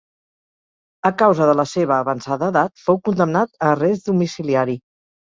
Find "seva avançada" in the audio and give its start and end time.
1.71-2.47